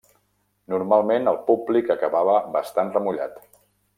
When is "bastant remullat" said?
2.57-3.39